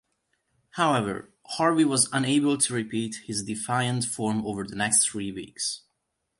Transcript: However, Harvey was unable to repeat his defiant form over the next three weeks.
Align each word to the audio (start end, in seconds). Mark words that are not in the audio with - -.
However, 0.71 1.29
Harvey 1.45 1.85
was 1.85 2.09
unable 2.11 2.57
to 2.57 2.73
repeat 2.73 3.17
his 3.25 3.43
defiant 3.43 4.03
form 4.03 4.43
over 4.47 4.63
the 4.65 4.75
next 4.75 5.05
three 5.07 5.31
weeks. 5.31 5.81